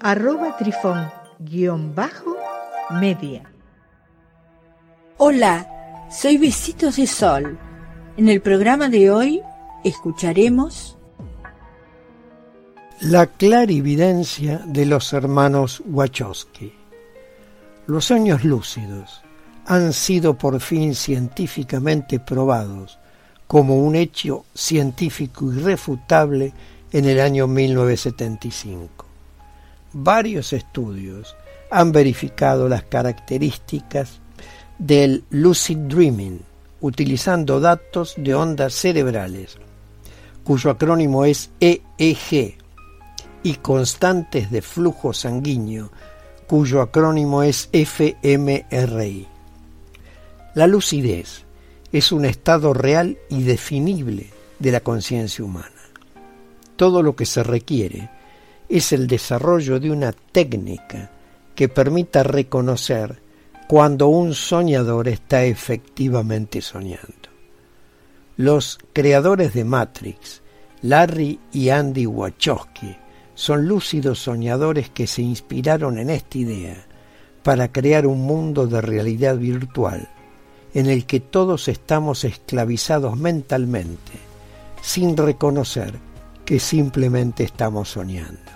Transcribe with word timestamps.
arroba 0.00 0.56
trifón-media. 0.56 3.42
Hola, 5.18 6.06
soy 6.10 6.38
Besitos 6.38 6.96
de 6.96 7.06
Sol. 7.06 7.58
En 8.16 8.28
el 8.28 8.40
programa 8.40 8.88
de 8.88 9.10
hoy 9.10 9.42
escucharemos 9.84 10.96
La 13.00 13.26
clarividencia 13.26 14.62
de 14.66 14.86
los 14.86 15.12
hermanos 15.12 15.82
Wachowski. 15.86 16.72
Los 17.86 18.06
sueños 18.06 18.42
lúcidos 18.44 19.20
han 19.66 19.92
sido 19.92 20.38
por 20.38 20.60
fin 20.60 20.94
científicamente 20.94 22.20
probados 22.20 22.98
como 23.46 23.76
un 23.76 23.96
hecho 23.96 24.46
científico 24.54 25.52
irrefutable 25.52 26.54
en 26.92 27.04
el 27.04 27.20
año 27.20 27.46
1975. 27.46 29.05
Varios 29.98 30.52
estudios 30.52 31.34
han 31.70 31.90
verificado 31.90 32.68
las 32.68 32.82
características 32.82 34.20
del 34.78 35.24
lucid 35.30 35.78
dreaming 35.78 36.38
utilizando 36.82 37.60
datos 37.60 38.12
de 38.18 38.34
ondas 38.34 38.74
cerebrales, 38.74 39.56
cuyo 40.44 40.70
acrónimo 40.70 41.24
es 41.24 41.48
EEG, 41.60 42.58
y 43.42 43.54
constantes 43.54 44.50
de 44.50 44.60
flujo 44.60 45.14
sanguíneo, 45.14 45.90
cuyo 46.46 46.82
acrónimo 46.82 47.42
es 47.42 47.70
FMRI. 47.72 49.26
La 50.54 50.66
lucidez 50.66 51.46
es 51.90 52.12
un 52.12 52.26
estado 52.26 52.74
real 52.74 53.16
y 53.30 53.44
definible 53.44 54.26
de 54.58 54.72
la 54.72 54.80
conciencia 54.80 55.42
humana. 55.42 55.70
Todo 56.76 57.02
lo 57.02 57.16
que 57.16 57.24
se 57.24 57.42
requiere 57.42 58.10
es 58.68 58.92
el 58.92 59.06
desarrollo 59.06 59.78
de 59.80 59.90
una 59.90 60.12
técnica 60.12 61.10
que 61.54 61.68
permita 61.68 62.22
reconocer 62.22 63.20
cuando 63.68 64.08
un 64.08 64.34
soñador 64.34 65.08
está 65.08 65.44
efectivamente 65.44 66.60
soñando. 66.60 67.30
Los 68.36 68.78
creadores 68.92 69.54
de 69.54 69.64
Matrix, 69.64 70.42
Larry 70.82 71.40
y 71.52 71.70
Andy 71.70 72.06
Wachowski, 72.06 72.96
son 73.34 73.66
lúcidos 73.66 74.20
soñadores 74.20 74.90
que 74.90 75.06
se 75.06 75.22
inspiraron 75.22 75.98
en 75.98 76.10
esta 76.10 76.38
idea 76.38 76.86
para 77.42 77.72
crear 77.72 78.06
un 78.06 78.22
mundo 78.22 78.66
de 78.66 78.80
realidad 78.80 79.36
virtual 79.36 80.08
en 80.74 80.86
el 80.86 81.06
que 81.06 81.20
todos 81.20 81.68
estamos 81.68 82.24
esclavizados 82.24 83.16
mentalmente, 83.16 84.12
sin 84.82 85.16
reconocer 85.16 85.94
que 86.44 86.60
simplemente 86.60 87.44
estamos 87.44 87.88
soñando. 87.90 88.55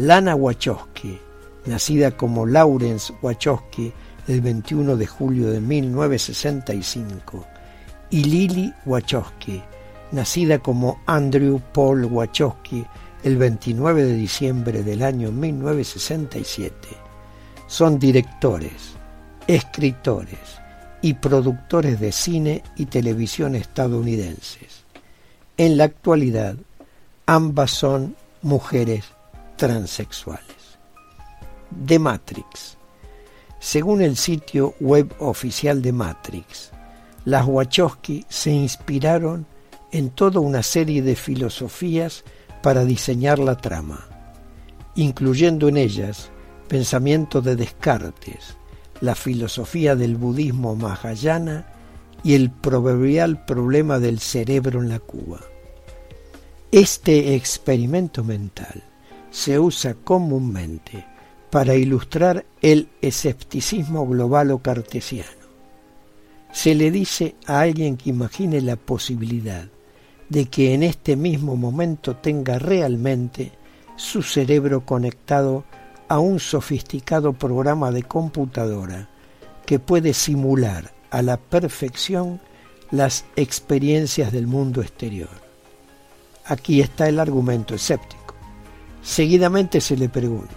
Lana 0.00 0.34
Wachowski, 0.34 1.18
nacida 1.66 2.16
como 2.16 2.46
Lawrence 2.46 3.12
Wachowski 3.20 3.92
el 4.28 4.40
21 4.40 4.96
de 4.96 5.06
julio 5.06 5.50
de 5.50 5.60
1965, 5.60 7.44
y 8.08 8.24
Lily 8.24 8.72
Wachowski, 8.86 9.62
nacida 10.12 10.58
como 10.58 11.02
Andrew 11.04 11.60
Paul 11.74 12.06
Wachowski 12.06 12.82
el 13.24 13.36
29 13.36 14.04
de 14.04 14.14
diciembre 14.14 14.82
del 14.82 15.02
año 15.02 15.30
1967, 15.32 16.72
son 17.66 17.98
directores, 17.98 18.94
escritores 19.46 20.38
y 21.02 21.12
productores 21.12 22.00
de 22.00 22.12
cine 22.12 22.62
y 22.74 22.86
televisión 22.86 23.54
estadounidenses. 23.54 24.84
En 25.58 25.76
la 25.76 25.84
actualidad, 25.84 26.56
ambas 27.26 27.70
son 27.72 28.16
mujeres 28.40 29.04
transexuales. 29.60 30.78
The 31.86 31.98
Matrix. 31.98 32.78
Según 33.58 34.00
el 34.00 34.16
sitio 34.16 34.74
web 34.80 35.14
oficial 35.18 35.82
de 35.82 35.92
Matrix, 35.92 36.70
las 37.26 37.44
Wachowski 37.46 38.24
se 38.26 38.50
inspiraron 38.50 39.44
en 39.92 40.08
toda 40.08 40.40
una 40.40 40.62
serie 40.62 41.02
de 41.02 41.14
filosofías 41.14 42.24
para 42.62 42.86
diseñar 42.86 43.38
la 43.38 43.58
trama, 43.58 44.08
incluyendo 44.94 45.68
en 45.68 45.76
ellas 45.76 46.30
pensamiento 46.66 47.42
de 47.42 47.54
Descartes, 47.54 48.56
la 49.02 49.14
filosofía 49.14 49.94
del 49.94 50.16
budismo 50.16 50.74
mahayana 50.74 51.66
y 52.24 52.32
el 52.32 52.50
proverbial 52.50 53.44
problema 53.44 53.98
del 53.98 54.20
cerebro 54.20 54.80
en 54.80 54.88
la 54.88 55.00
Cuba. 55.00 55.40
Este 56.72 57.34
experimento 57.34 58.24
mental 58.24 58.84
se 59.30 59.58
usa 59.58 59.94
comúnmente 59.94 61.06
para 61.50 61.74
ilustrar 61.74 62.44
el 62.62 62.88
escepticismo 63.00 64.06
global 64.06 64.50
o 64.50 64.58
cartesiano. 64.58 65.40
Se 66.52 66.74
le 66.74 66.90
dice 66.90 67.36
a 67.46 67.60
alguien 67.60 67.96
que 67.96 68.10
imagine 68.10 68.60
la 68.60 68.76
posibilidad 68.76 69.68
de 70.28 70.46
que 70.46 70.74
en 70.74 70.82
este 70.82 71.16
mismo 71.16 71.56
momento 71.56 72.16
tenga 72.16 72.58
realmente 72.58 73.52
su 73.96 74.22
cerebro 74.22 74.84
conectado 74.84 75.64
a 76.08 76.18
un 76.18 76.40
sofisticado 76.40 77.32
programa 77.32 77.90
de 77.90 78.02
computadora 78.02 79.08
que 79.66 79.78
puede 79.78 80.14
simular 80.14 80.92
a 81.10 81.22
la 81.22 81.36
perfección 81.36 82.40
las 82.90 83.24
experiencias 83.36 84.32
del 84.32 84.46
mundo 84.46 84.82
exterior. 84.82 85.28
Aquí 86.44 86.80
está 86.80 87.08
el 87.08 87.20
argumento 87.20 87.74
escéptico. 87.74 88.19
Seguidamente 89.02 89.80
se 89.80 89.96
le 89.96 90.08
pregunta, 90.08 90.54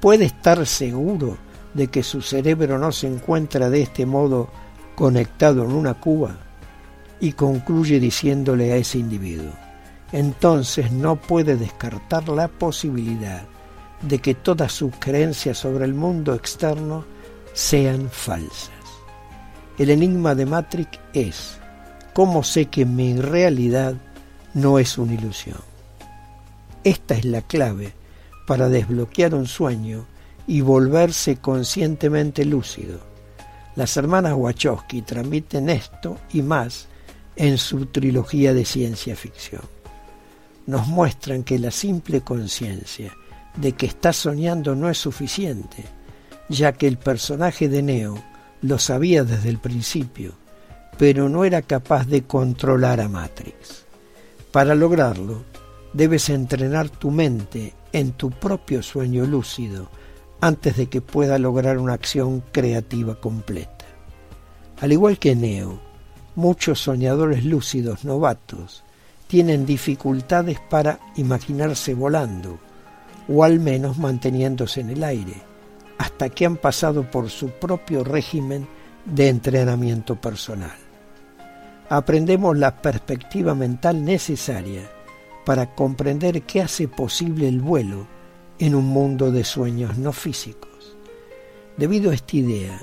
¿puede 0.00 0.26
estar 0.26 0.64
seguro 0.66 1.36
de 1.74 1.88
que 1.88 2.02
su 2.02 2.22
cerebro 2.22 2.78
no 2.78 2.92
se 2.92 3.08
encuentra 3.08 3.68
de 3.68 3.82
este 3.82 4.06
modo 4.06 4.48
conectado 4.94 5.64
en 5.64 5.72
una 5.72 5.94
cuba? 5.94 6.36
Y 7.20 7.32
concluye 7.32 7.98
diciéndole 7.98 8.72
a 8.72 8.76
ese 8.76 8.98
individuo, 8.98 9.52
entonces 10.12 10.92
no 10.92 11.16
puede 11.16 11.56
descartar 11.56 12.28
la 12.28 12.48
posibilidad 12.48 13.42
de 14.02 14.18
que 14.18 14.34
todas 14.34 14.72
sus 14.72 14.94
creencias 14.98 15.58
sobre 15.58 15.84
el 15.84 15.94
mundo 15.94 16.34
externo 16.34 17.04
sean 17.52 18.08
falsas. 18.10 18.70
El 19.78 19.90
enigma 19.90 20.34
de 20.34 20.46
Matrix 20.46 21.00
es, 21.12 21.58
¿cómo 22.12 22.44
sé 22.44 22.66
que 22.66 22.84
mi 22.84 23.16
realidad 23.16 23.94
no 24.52 24.78
es 24.78 24.98
una 24.98 25.14
ilusión? 25.14 25.73
Esta 26.84 27.14
es 27.14 27.24
la 27.24 27.40
clave 27.40 27.94
para 28.46 28.68
desbloquear 28.68 29.34
un 29.34 29.46
sueño 29.46 30.06
y 30.46 30.60
volverse 30.60 31.36
conscientemente 31.36 32.44
lúcido. 32.44 33.00
Las 33.74 33.96
hermanas 33.96 34.34
Wachowski 34.36 35.02
transmiten 35.02 35.70
esto 35.70 36.18
y 36.32 36.42
más 36.42 36.86
en 37.36 37.56
su 37.56 37.86
trilogía 37.86 38.52
de 38.52 38.66
ciencia 38.66 39.16
ficción. 39.16 39.62
Nos 40.66 40.86
muestran 40.86 41.42
que 41.42 41.58
la 41.58 41.70
simple 41.70 42.20
conciencia 42.20 43.12
de 43.56 43.72
que 43.72 43.86
está 43.86 44.12
soñando 44.12 44.74
no 44.74 44.90
es 44.90 44.98
suficiente, 44.98 45.84
ya 46.48 46.72
que 46.72 46.86
el 46.86 46.98
personaje 46.98 47.68
de 47.68 47.82
Neo 47.82 48.22
lo 48.60 48.78
sabía 48.78 49.24
desde 49.24 49.48
el 49.48 49.58
principio, 49.58 50.32
pero 50.98 51.28
no 51.28 51.44
era 51.44 51.62
capaz 51.62 52.06
de 52.06 52.24
controlar 52.24 53.00
a 53.00 53.08
Matrix. 53.08 53.84
Para 54.52 54.74
lograrlo, 54.74 55.44
debes 55.94 56.28
entrenar 56.28 56.90
tu 56.90 57.10
mente 57.10 57.72
en 57.92 58.12
tu 58.12 58.30
propio 58.30 58.82
sueño 58.82 59.24
lúcido 59.24 59.88
antes 60.40 60.76
de 60.76 60.88
que 60.88 61.00
pueda 61.00 61.38
lograr 61.38 61.78
una 61.78 61.94
acción 61.94 62.42
creativa 62.52 63.14
completa. 63.14 63.86
Al 64.80 64.92
igual 64.92 65.18
que 65.18 65.34
Neo, 65.34 65.80
muchos 66.34 66.80
soñadores 66.80 67.44
lúcidos 67.44 68.04
novatos 68.04 68.82
tienen 69.28 69.64
dificultades 69.64 70.58
para 70.68 70.98
imaginarse 71.16 71.94
volando, 71.94 72.58
o 73.28 73.44
al 73.44 73.60
menos 73.60 73.96
manteniéndose 73.96 74.80
en 74.80 74.90
el 74.90 75.04
aire, 75.04 75.40
hasta 75.96 76.28
que 76.28 76.44
han 76.44 76.56
pasado 76.56 77.08
por 77.10 77.30
su 77.30 77.50
propio 77.50 78.04
régimen 78.04 78.66
de 79.06 79.28
entrenamiento 79.28 80.20
personal. 80.20 80.76
Aprendemos 81.88 82.58
la 82.58 82.82
perspectiva 82.82 83.54
mental 83.54 84.04
necesaria 84.04 84.90
para 85.44 85.74
comprender 85.74 86.42
qué 86.42 86.62
hace 86.62 86.88
posible 86.88 87.48
el 87.48 87.60
vuelo 87.60 88.06
en 88.58 88.74
un 88.74 88.86
mundo 88.86 89.30
de 89.30 89.44
sueños 89.44 89.98
no 89.98 90.12
físicos. 90.12 90.96
Debido 91.76 92.10
a 92.10 92.14
esta 92.14 92.36
idea, 92.36 92.80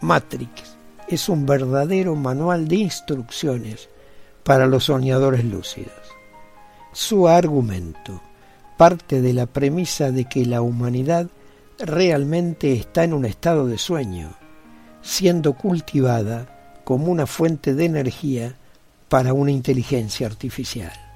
Matrix 0.00 0.76
es 1.08 1.28
un 1.28 1.46
verdadero 1.46 2.14
manual 2.16 2.68
de 2.68 2.76
instrucciones 2.76 3.88
para 4.42 4.66
los 4.66 4.84
soñadores 4.84 5.44
lúcidos. 5.44 5.92
Su 6.92 7.28
argumento 7.28 8.20
parte 8.76 9.20
de 9.20 9.32
la 9.32 9.46
premisa 9.46 10.10
de 10.10 10.24
que 10.24 10.44
la 10.44 10.60
humanidad 10.60 11.28
realmente 11.78 12.72
está 12.72 13.04
en 13.04 13.12
un 13.12 13.24
estado 13.24 13.66
de 13.66 13.78
sueño, 13.78 14.34
siendo 15.02 15.52
cultivada 15.52 16.80
como 16.84 17.06
una 17.06 17.26
fuente 17.26 17.74
de 17.74 17.84
energía 17.84 18.56
para 19.08 19.34
una 19.34 19.52
inteligencia 19.52 20.26
artificial. 20.26 21.11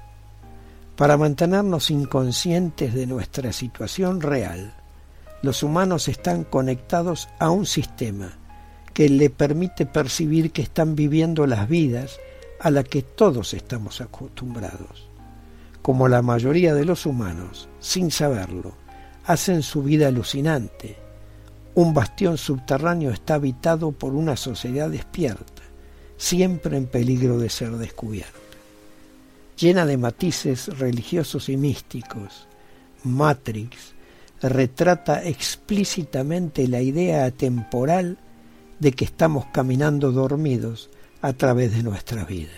Para 0.97 1.15
mantenernos 1.15 1.91
inconscientes 1.91 2.95
de 2.95 3.05
nuestra 3.05 3.53
situación 3.53 4.19
real, 4.19 4.73
los 5.43 5.61
humanos 5.61 6.07
están 6.07 6.43
conectados 6.43 7.29
a 7.37 7.51
un 7.51 7.67
sistema 7.67 8.31
que 8.95 9.07
le 9.07 9.29
permite 9.29 9.85
percibir 9.85 10.51
que 10.51 10.63
están 10.63 10.95
viviendo 10.95 11.45
las 11.45 11.69
vidas 11.69 12.19
a 12.59 12.71
las 12.71 12.85
que 12.85 13.03
todos 13.03 13.53
estamos 13.53 14.01
acostumbrados. 14.01 15.07
Como 15.83 16.07
la 16.07 16.23
mayoría 16.23 16.73
de 16.73 16.85
los 16.85 17.05
humanos, 17.05 17.69
sin 17.79 18.09
saberlo, 18.09 18.73
hacen 19.23 19.61
su 19.61 19.83
vida 19.83 20.07
alucinante. 20.07 20.97
Un 21.75 21.93
bastión 21.93 22.39
subterráneo 22.39 23.11
está 23.11 23.35
habitado 23.35 23.91
por 23.91 24.15
una 24.15 24.35
sociedad 24.35 24.89
despierta, 24.89 25.61
siempre 26.17 26.75
en 26.75 26.87
peligro 26.87 27.37
de 27.37 27.51
ser 27.51 27.73
descubierta. 27.73 28.47
Llena 29.57 29.87
de 29.87 29.97
matices 29.97 30.67
religiosos 30.77 31.49
y 31.49 31.57
místicos, 31.57 32.47
Matrix 33.03 33.95
retrata 34.39 35.23
explícitamente 35.23 36.67
la 36.67 36.79
idea 36.81 37.25
atemporal 37.25 38.19
de 38.77 38.91
que 38.91 39.05
estamos 39.05 39.47
caminando 39.47 40.11
dormidos 40.11 40.91
a 41.23 41.33
través 41.33 41.75
de 41.75 41.81
nuestras 41.81 42.27
vidas. 42.27 42.53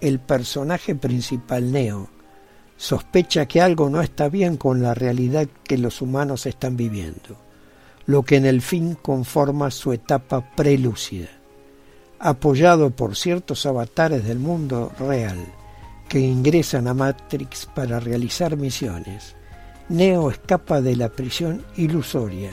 El 0.00 0.20
personaje 0.20 0.94
principal, 0.94 1.72
Neo, 1.72 2.08
sospecha 2.76 3.46
que 3.46 3.60
algo 3.60 3.90
no 3.90 4.00
está 4.00 4.28
bien 4.28 4.56
con 4.56 4.82
la 4.82 4.94
realidad 4.94 5.48
que 5.64 5.76
los 5.76 6.02
humanos 6.02 6.46
están 6.46 6.76
viviendo, 6.76 7.36
lo 8.06 8.22
que 8.22 8.36
en 8.36 8.46
el 8.46 8.62
fin 8.62 8.94
conforma 8.94 9.72
su 9.72 9.92
etapa 9.92 10.54
prelúcida. 10.54 11.30
Apoyado 12.20 12.90
por 12.90 13.16
ciertos 13.16 13.66
avatares 13.66 14.24
del 14.24 14.38
mundo 14.38 14.92
real 14.96 15.38
que 16.10 16.18
ingresan 16.18 16.88
a 16.88 16.92
Matrix 16.92 17.66
para 17.66 18.00
realizar 18.00 18.56
misiones, 18.56 19.36
Neo 19.88 20.32
escapa 20.32 20.80
de 20.80 20.96
la 20.96 21.08
prisión 21.08 21.64
ilusoria 21.76 22.50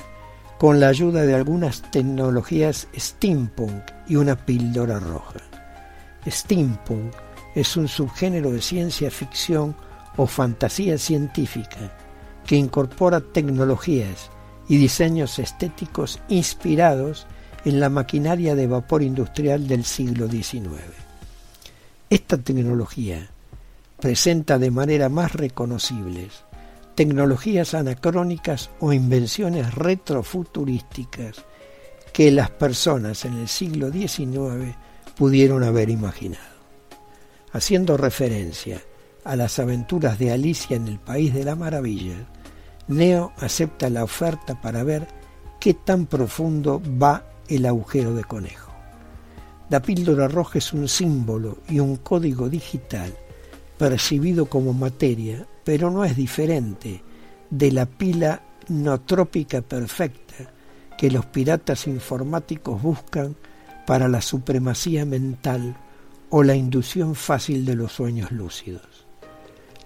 con 0.59 0.79
la 0.79 0.89
ayuda 0.89 1.23
de 1.23 1.33
algunas 1.33 1.81
tecnologías 1.89 2.87
steampunk 2.95 3.81
y 4.07 4.15
una 4.15 4.35
píldora 4.35 4.99
roja. 4.99 5.39
Steampunk 6.27 7.15
es 7.55 7.75
un 7.75 7.87
subgénero 7.87 8.51
de 8.51 8.61
ciencia 8.61 9.09
ficción 9.09 9.75
o 10.17 10.27
fantasía 10.27 10.99
científica 10.99 11.97
que 12.45 12.57
incorpora 12.57 13.21
tecnologías 13.21 14.29
y 14.69 14.77
diseños 14.77 15.39
estéticos 15.39 16.19
inspirados 16.29 17.25
en 17.65 17.79
la 17.79 17.89
maquinaria 17.89 18.53
de 18.53 18.67
vapor 18.67 19.01
industrial 19.01 19.67
del 19.67 19.83
siglo 19.83 20.29
XIX. 20.29 20.83
Esta 22.11 22.37
tecnología 22.37 23.31
presenta 23.99 24.57
de 24.59 24.71
manera 24.71 25.09
más 25.09 25.33
reconocibles 25.33 26.47
tecnologías 26.97 27.75
anacrónicas 27.75 28.71
o 28.79 28.91
invenciones 28.91 29.75
retrofuturísticas 29.75 31.45
que 32.11 32.31
las 32.31 32.49
personas 32.49 33.23
en 33.23 33.33
el 33.33 33.47
siglo 33.47 33.91
XIX 33.91 34.75
pudieron 35.15 35.63
haber 35.63 35.91
imaginado. 35.91 36.57
Haciendo 37.51 37.97
referencia 37.97 38.81
a 39.23 39.35
las 39.35 39.59
aventuras 39.59 40.17
de 40.17 40.31
Alicia 40.31 40.75
en 40.75 40.87
el 40.87 40.97
País 40.97 41.35
de 41.35 41.43
la 41.43 41.55
Maravilla, 41.55 42.15
Neo 42.87 43.31
acepta 43.37 43.91
la 43.91 44.03
oferta 44.03 44.59
para 44.59 44.81
ver 44.81 45.07
qué 45.59 45.75
tan 45.75 46.07
profundo 46.07 46.81
va 46.99 47.27
el 47.47 47.67
agujero 47.67 48.15
de 48.15 48.23
conejo. 48.23 48.73
La 49.69 49.83
píldora 49.83 50.27
roja 50.27 50.57
es 50.57 50.73
un 50.73 50.87
símbolo 50.87 51.59
y 51.69 51.79
un 51.79 51.97
código 51.97 52.49
digital 52.49 53.15
percibido 53.77 54.47
como 54.47 54.73
materia 54.73 55.45
pero 55.63 55.91
no 55.91 56.05
es 56.05 56.15
diferente 56.15 57.03
de 57.49 57.71
la 57.73 57.85
pila 57.85 58.41
nootrópica 58.69 59.61
perfecta 59.61 60.35
que 60.97 61.11
los 61.11 61.25
piratas 61.25 61.87
informáticos 61.87 62.81
buscan 62.81 63.35
para 63.85 64.07
la 64.07 64.21
supremacía 64.21 65.05
mental 65.05 65.75
o 66.29 66.41
la 66.43 66.55
inducción 66.55 67.15
fácil 67.15 67.65
de 67.65 67.75
los 67.75 67.91
sueños 67.91 68.31
lúcidos. 68.31 69.05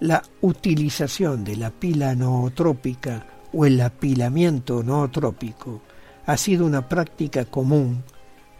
La 0.00 0.22
utilización 0.40 1.42
de 1.42 1.56
la 1.56 1.70
pila 1.70 2.14
nootrópica 2.14 3.26
o 3.52 3.66
el 3.66 3.80
apilamiento 3.80 4.82
nootrópico 4.82 5.82
ha 6.26 6.36
sido 6.36 6.64
una 6.64 6.88
práctica 6.88 7.44
común 7.44 8.04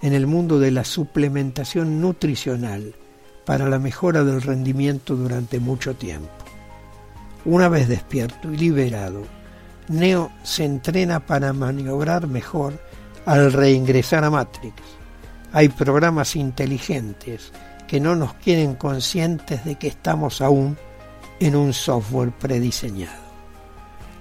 en 0.02 0.12
el 0.12 0.26
mundo 0.26 0.58
de 0.58 0.72
la 0.72 0.84
suplementación 0.84 2.00
nutricional 2.00 2.96
para 3.44 3.68
la 3.68 3.78
mejora 3.78 4.24
del 4.24 4.42
rendimiento 4.42 5.16
durante 5.16 5.58
mucho 5.60 5.94
tiempo. 5.94 6.30
Una 7.44 7.68
vez 7.68 7.88
despierto 7.88 8.52
y 8.52 8.56
liberado, 8.56 9.22
Neo 9.88 10.30
se 10.42 10.64
entrena 10.64 11.26
para 11.26 11.52
maniobrar 11.52 12.28
mejor 12.28 12.80
al 13.26 13.52
reingresar 13.52 14.24
a 14.24 14.30
Matrix. 14.30 14.76
Hay 15.52 15.68
programas 15.68 16.36
inteligentes 16.36 17.52
que 17.88 18.00
no 18.00 18.14
nos 18.14 18.34
quieren 18.34 18.74
conscientes 18.74 19.64
de 19.64 19.74
que 19.74 19.88
estamos 19.88 20.40
aún 20.40 20.78
en 21.40 21.56
un 21.56 21.72
software 21.72 22.30
prediseñado. 22.30 23.22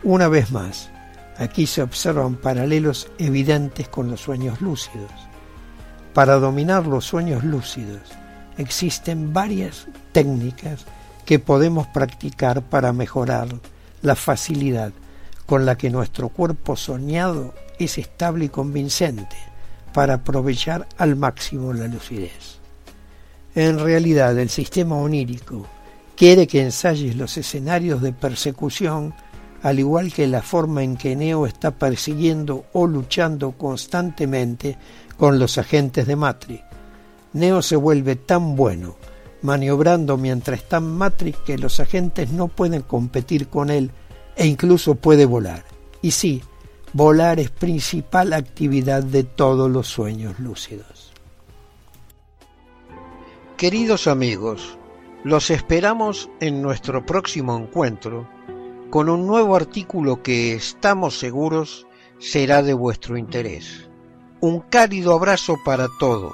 Una 0.04 0.28
vez 0.28 0.52
más, 0.52 0.90
aquí 1.38 1.68
se 1.68 1.84
observan 1.84 2.36
paralelos 2.36 3.08
evidentes 3.20 3.88
con 3.88 4.10
los 4.10 4.22
sueños 4.22 4.60
lúcidos. 4.62 5.12
Para 6.14 6.36
dominar 6.36 6.88
los 6.88 7.06
sueños 7.06 7.44
lúcidos 7.44 8.02
existen 8.62 9.34
varias 9.34 9.88
técnicas 10.12 10.86
que 11.26 11.40
podemos 11.40 11.88
practicar 11.88 12.62
para 12.62 12.94
mejorar 12.94 13.50
la 14.02 14.16
facilidad 14.16 14.92
con 15.46 15.66
la 15.66 15.78
que 15.78 15.90
nuestro 15.90 16.30
cuerpo 16.30 16.76
soñado 16.76 17.54
es 17.78 17.98
estable 17.98 18.46
y 18.46 18.50
convincente 18.50 19.36
para 19.94 20.16
aprovechar 20.16 20.88
al 20.98 21.16
máximo 21.16 21.74
la 21.74 21.88
lucidez. 21.88 22.60
En 23.54 23.80
realidad 23.80 24.38
el 24.40 24.50
sistema 24.50 24.96
onírico 24.96 25.68
quiere 26.16 26.48
que 26.48 26.62
ensayes 26.62 27.16
los 27.16 27.38
escenarios 27.38 28.02
de 28.02 28.14
persecución 28.14 29.14
al 29.62 29.80
igual 29.80 30.12
que 30.12 30.28
la 30.28 30.42
forma 30.42 30.84
en 30.84 30.98
que 30.98 31.16
Neo 31.16 31.46
está 31.46 31.72
persiguiendo 31.72 32.66
o 32.74 32.88
luchando 32.88 33.52
constantemente 33.52 34.78
con 35.18 35.38
los 35.38 35.58
agentes 35.58 36.08
de 36.08 36.16
Matrix. 36.16 36.64
Neo 37.34 37.62
se 37.62 37.76
vuelve 37.76 38.16
tan 38.16 38.56
bueno 38.56 38.96
maniobrando 39.42 40.18
mientras 40.18 40.60
está 40.60 40.78
en 40.78 40.96
Matrix 40.98 41.40
que 41.40 41.58
los 41.58 41.80
agentes 41.80 42.32
no 42.32 42.48
pueden 42.48 42.82
competir 42.82 43.48
con 43.48 43.70
él 43.70 43.92
e 44.36 44.48
incluso 44.48 44.96
puede 44.96 45.26
volar. 45.26 45.66
Y 46.02 46.12
sí, 46.12 46.44
volar 46.94 47.40
es 47.40 47.50
principal 47.50 48.34
actividad 48.34 49.04
de 49.04 49.24
todos 49.24 49.70
los 49.70 49.88
sueños 49.88 50.40
lúcidos. 50.40 51.12
Queridos 53.58 54.08
amigos, 54.08 54.78
los 55.24 55.52
esperamos 55.52 56.30
en 56.40 56.62
nuestro 56.62 57.06
próximo 57.06 57.58
encuentro 57.58 58.28
con 58.90 59.08
un 59.08 59.28
nuevo 59.28 59.56
artículo 59.56 60.22
que 60.24 60.54
estamos 60.54 61.20
seguros 61.20 61.88
será 62.20 62.62
de 62.62 62.74
vuestro 62.74 63.18
interés. 63.18 63.88
Un 64.40 64.60
cálido 64.62 65.14
abrazo 65.14 65.58
para 65.64 65.88
todos. 66.00 66.34